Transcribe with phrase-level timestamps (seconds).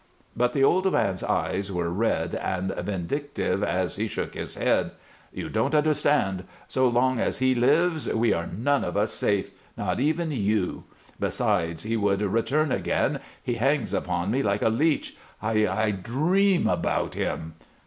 [0.35, 4.93] But the old man's eyes were red and vindictive as he shook his head.
[5.31, 6.45] "You don't understand.
[6.67, 10.85] So long as he lives we are none of us safe, not even you.
[11.19, 15.17] Besides, he would return again; he hangs upon me like a leech.
[15.39, 17.53] I I dream about him."